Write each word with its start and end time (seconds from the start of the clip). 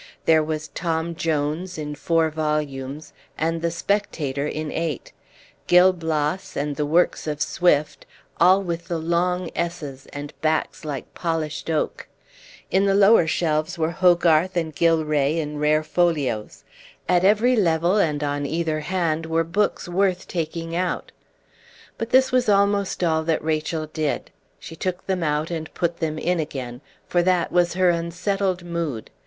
There 0.25 0.43
was 0.43 0.69
Tom 0.69 1.13
Jones 1.13 1.77
in 1.77 1.93
four 1.93 2.31
volumes 2.31 3.13
and 3.37 3.61
the 3.61 3.69
Spectator 3.69 4.47
in 4.47 4.71
eight, 4.71 5.11
Gil 5.67 5.93
Blas 5.93 6.57
and 6.57 6.75
the 6.75 6.87
works 6.87 7.27
of 7.27 7.39
Swift, 7.39 8.07
all 8.39 8.63
with 8.63 8.87
the 8.87 8.97
long 8.97 9.51
"s," 9.55 10.07
and 10.11 10.33
backs 10.41 10.83
like 10.83 11.13
polished 11.13 11.69
oak; 11.69 12.07
in 12.71 12.85
the 12.87 12.95
lower 12.95 13.27
shelves 13.27 13.77
were 13.77 13.91
Hogarth 13.91 14.57
and 14.57 14.75
Gillray 14.75 15.37
in 15.37 15.59
rare 15.59 15.83
folios; 15.83 16.63
at 17.07 17.23
every 17.23 17.55
level 17.55 17.97
and 17.97 18.23
on 18.23 18.43
either 18.47 18.79
hand 18.79 19.27
were 19.27 19.43
books 19.43 19.87
worth 19.87 20.27
taking 20.27 20.75
out. 20.75 21.11
But 21.99 22.09
this 22.09 22.31
was 22.31 22.49
almost 22.49 23.03
all 23.03 23.21
that 23.25 23.43
Rachel 23.43 23.85
did; 23.85 24.31
she 24.57 24.75
took 24.75 25.05
them 25.05 25.21
out 25.21 25.51
and 25.51 25.71
put 25.75 25.97
them 25.97 26.17
in 26.17 26.39
again, 26.39 26.81
for 27.07 27.21
that 27.21 27.51
was 27.51 27.75
her 27.75 27.91
unsettled 27.91 28.63
mood. 28.65 29.11